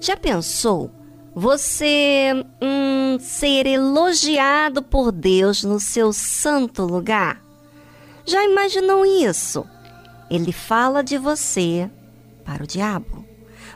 [0.00, 0.90] Já pensou
[1.34, 7.42] você hum, ser elogiado por Deus no seu santo lugar?
[8.24, 9.64] Já imaginou isso?
[10.30, 11.90] Ele fala de você
[12.44, 13.24] para o diabo,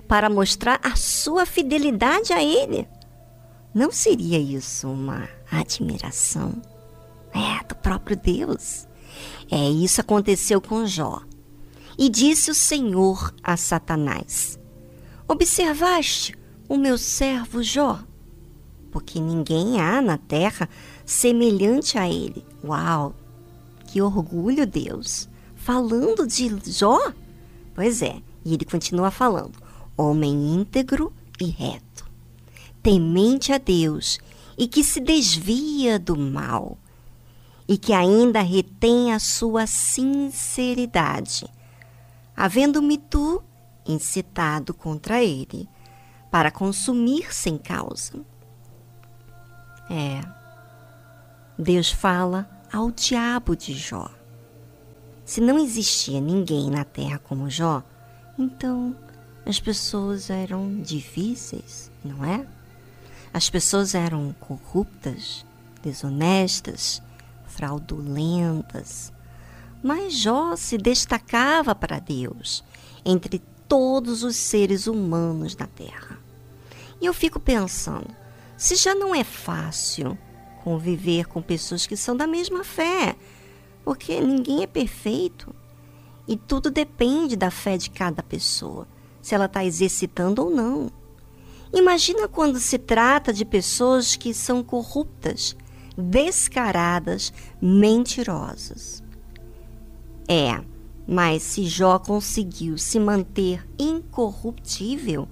[0.07, 2.89] para mostrar a sua fidelidade a ele.
[3.75, 6.61] Não seria isso uma admiração?
[7.33, 8.87] É, do próprio Deus.
[9.51, 11.23] É, isso aconteceu com Jó.
[11.99, 14.59] E disse o Senhor a Satanás:
[15.33, 16.35] Observaste
[16.69, 18.01] o meu servo Jó?
[18.91, 20.69] Porque ninguém há na terra
[21.07, 22.45] semelhante a ele.
[22.63, 23.15] Uau!
[23.87, 25.31] Que orgulho, Deus!
[25.57, 27.15] Falando de Jó?
[27.75, 29.55] Pois é, e ele continua falando:
[29.97, 31.11] homem íntegro
[31.41, 32.05] e reto,
[32.83, 34.19] temente a Deus
[34.59, 36.77] e que se desvia do mal
[37.67, 41.47] e que ainda retém a sua sinceridade,
[42.37, 43.43] havendo-me tu
[43.87, 45.69] incitado contra ele
[46.31, 48.25] para consumir sem causa.
[49.91, 50.23] É,
[51.59, 54.11] Deus fala ao diabo de Jó.
[55.25, 57.83] Se não existia ninguém na terra como Jó,
[58.39, 58.97] então
[59.45, 62.47] as pessoas eram difíceis, não é?
[63.35, 65.45] As pessoas eram corruptas,
[65.83, 67.03] desonestas,
[67.47, 69.13] fraudulentas.
[69.83, 72.65] Mas Jó se destacava para Deus
[73.05, 73.43] entre
[73.73, 76.19] todos os seres humanos da terra.
[77.01, 78.15] E eu fico pensando,
[78.55, 80.19] se já não é fácil
[80.63, 83.17] conviver com pessoas que são da mesma fé,
[83.83, 85.55] porque ninguém é perfeito
[86.29, 88.87] e tudo depende da fé de cada pessoa,
[89.23, 90.93] se ela está exercitando ou não.
[91.73, 95.57] Imagina quando se trata de pessoas que são corruptas,
[95.97, 99.03] descaradas, mentirosas.
[100.29, 100.63] É,
[101.07, 105.29] mas se Jó conseguiu se manter incorruptível,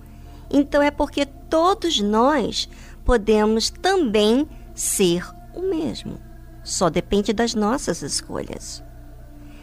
[0.51, 2.69] então é porque todos nós
[3.05, 6.19] podemos também ser o mesmo.
[6.63, 8.83] Só depende das nossas escolhas.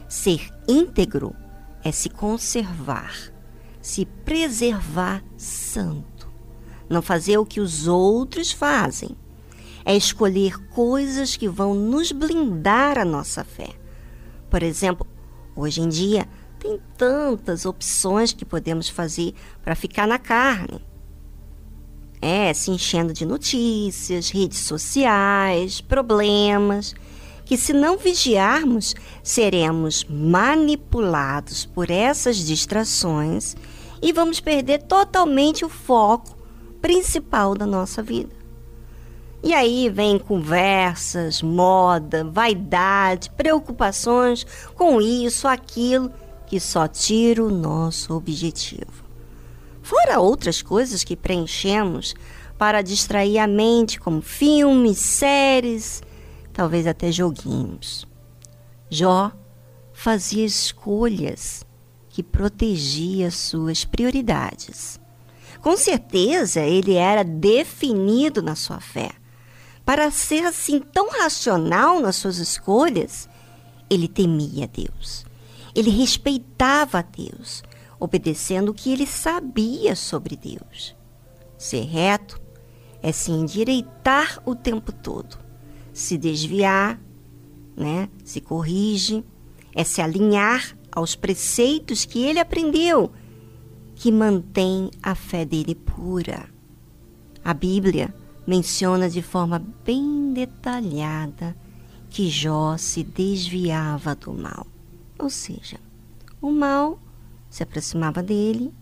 [0.08, 1.36] Ser íntegro
[1.84, 3.14] é se conservar,
[3.82, 6.28] se preservar santo.
[6.90, 9.12] Não fazer o que os outros fazem.
[9.84, 13.70] É escolher coisas que vão nos blindar a nossa fé.
[14.50, 15.06] Por exemplo,
[15.58, 16.28] hoje em dia
[16.60, 20.82] tem tantas opções que podemos fazer para ficar na carne.
[22.22, 26.96] É, se enchendo de notícias, redes sociais, problemas
[27.46, 33.56] que, se não vigiarmos, seremos manipulados por essas distrações
[34.02, 36.36] e vamos perder totalmente o foco
[36.82, 38.37] principal da nossa vida.
[39.44, 46.12] E aí vem conversas, moda, vaidade, preocupações com isso, aquilo,
[46.48, 49.06] que só tira o nosso objetivo.
[49.82, 52.16] Fora outras coisas que preenchemos
[52.58, 56.02] para distrair a mente, como filmes, séries,
[56.52, 58.08] talvez até joguinhos.
[58.90, 59.32] Jó
[59.94, 61.66] fazia escolhas
[62.10, 65.00] que protegia suas prioridades.
[65.62, 69.12] Com certeza ele era definido na sua fé.
[69.88, 73.28] Para ser assim tão racional nas suas escolhas,
[73.90, 75.26] ele temia Deus.
[75.74, 77.64] Ele respeitava Deus,
[78.00, 80.96] obedecendo o que ele sabia sobre Deus.
[81.58, 82.40] Ser reto
[83.02, 85.48] é se endireitar o tempo todo
[85.98, 87.02] se desviar,
[87.76, 88.08] né?
[88.24, 89.24] se corrige,
[89.74, 93.12] é se alinhar aos preceitos que ele aprendeu,
[93.96, 96.48] que mantém a fé dele pura.
[97.44, 98.14] A Bíblia
[98.48, 101.54] menciona de forma bem detalhada
[102.10, 104.66] que Jó se desviava do mal.
[105.20, 105.78] Ou seja,
[106.42, 106.98] o mal
[107.50, 108.74] se aproximava dele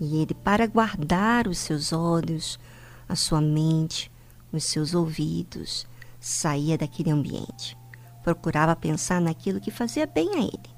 [0.00, 2.58] e ele, para guardar os seus olhos,
[3.06, 4.10] a sua mente,
[4.50, 5.86] os seus ouvidos,
[6.18, 7.76] saía daquele ambiente.
[8.24, 10.70] Procurava pensar naquilo que fazia bem a ele,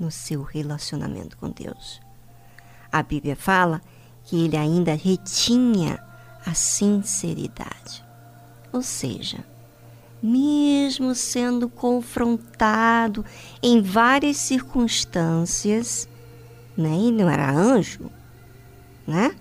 [0.00, 2.00] no seu relacionamento com Deus.
[2.90, 3.82] A Bíblia fala
[4.22, 6.02] que ele ainda retinha
[6.44, 8.04] a sinceridade.
[8.72, 9.44] Ou seja,
[10.22, 13.24] mesmo sendo confrontado
[13.62, 16.08] em várias circunstâncias,
[16.76, 16.96] né?
[16.96, 18.10] Ele não era anjo,
[19.06, 19.34] né?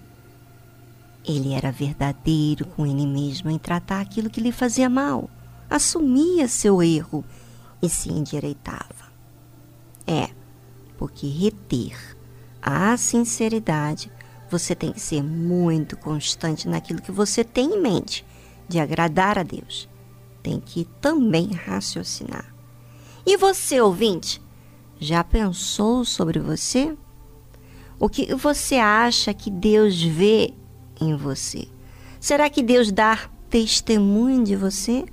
[1.25, 5.29] Ele era verdadeiro com ele mesmo em tratar aquilo que lhe fazia mal,
[5.69, 7.23] assumia seu erro
[7.81, 9.13] e se endireitava.
[10.05, 10.29] É,
[10.97, 11.97] porque reter
[12.61, 14.11] a sinceridade,
[14.53, 18.23] você tem que ser muito constante naquilo que você tem em mente,
[18.69, 19.89] de agradar a Deus.
[20.44, 22.53] Tem que também raciocinar.
[23.25, 24.39] E você, ouvinte,
[25.00, 26.95] já pensou sobre você?
[28.00, 30.53] O que você acha que Deus vê
[31.01, 31.67] em você?
[32.19, 35.03] Será que Deus dá testemunho de você?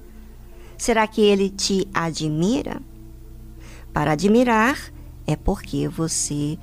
[0.77, 2.83] Será que ele te admira?
[3.91, 4.93] Para admirar
[5.27, 6.59] é porque você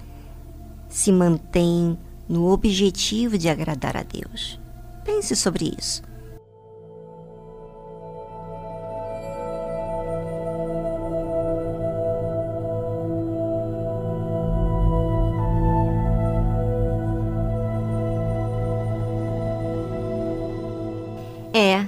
[0.88, 1.98] se mantém
[2.28, 4.60] no objetivo de agradar a Deus.
[5.04, 6.02] Pense sobre isso.
[21.54, 21.88] É,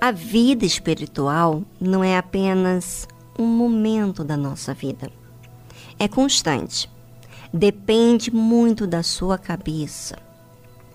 [0.00, 3.06] a vida espiritual não é apenas
[3.38, 5.10] um momento da nossa vida.
[5.98, 6.88] É constante.
[7.52, 10.16] Depende muito da sua cabeça,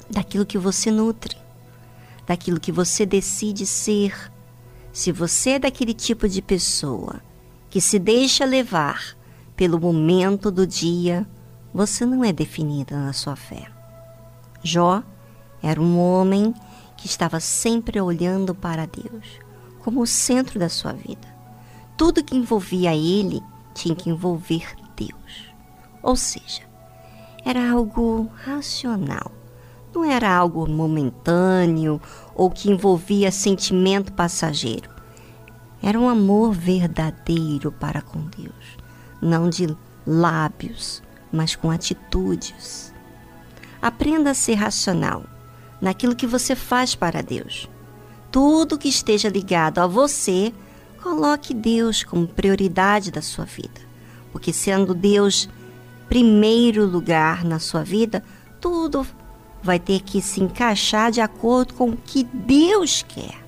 [0.10, 1.36] daquilo que você nutre,
[2.26, 4.32] daquilo que você decide ser.
[4.94, 7.22] Se você é daquele tipo de pessoa
[7.70, 9.18] que se deixa levar
[9.56, 11.28] pelo momento do dia,
[11.74, 13.68] você não é definida na sua fé.
[14.64, 15.04] Jó
[15.62, 16.54] era um homem
[16.96, 19.26] que estava sempre olhando para Deus
[19.80, 21.28] como o centro da sua vida.
[21.98, 23.44] Tudo que envolvia ele
[23.74, 25.45] tinha que envolver Deus.
[26.06, 26.62] Ou seja,
[27.44, 29.32] era algo racional,
[29.92, 32.00] não era algo momentâneo
[32.36, 34.88] ou que envolvia sentimento passageiro.
[35.82, 38.78] Era um amor verdadeiro para com Deus,
[39.20, 39.76] não de
[40.06, 42.94] lábios, mas com atitudes.
[43.82, 45.24] Aprenda a ser racional
[45.82, 47.68] naquilo que você faz para Deus.
[48.32, 50.54] Tudo que esteja ligado a você,
[51.02, 53.86] coloque Deus como prioridade da sua vida
[54.36, 55.48] porque sendo Deus
[56.08, 58.24] primeiro lugar na sua vida,
[58.60, 59.06] tudo
[59.62, 63.44] vai ter que se encaixar de acordo com o que Deus quer.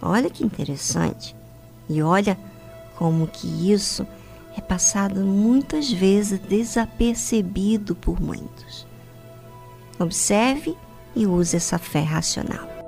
[0.00, 1.36] Olha que interessante.
[1.88, 2.38] E olha
[2.96, 4.06] como que isso
[4.56, 8.86] é passado muitas vezes desapercebido por muitos.
[9.98, 10.76] Observe
[11.14, 12.79] e use essa fé racional.